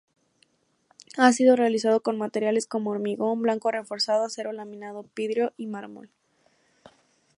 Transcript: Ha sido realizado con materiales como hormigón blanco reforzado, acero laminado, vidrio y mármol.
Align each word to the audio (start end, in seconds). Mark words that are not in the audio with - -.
Ha 1.15 1.31
sido 1.31 1.55
realizado 1.55 2.01
con 2.01 2.17
materiales 2.17 2.65
como 2.65 2.89
hormigón 2.89 3.43
blanco 3.43 3.69
reforzado, 3.69 4.25
acero 4.25 4.51
laminado, 4.51 5.05
vidrio 5.15 5.53
y 5.57 5.67
mármol. 5.67 6.09